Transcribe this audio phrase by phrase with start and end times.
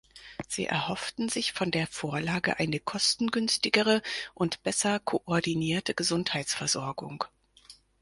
[0.47, 4.01] Sie erhofften sich von der Vorlage eine kostengünstigere
[4.33, 7.25] und besser koordinierte Gesundheitsversorgung.